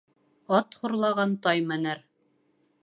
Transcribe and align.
Ат 0.59 0.73
хурлаған 0.79 1.37
тай 1.47 1.63
менер 1.73 2.05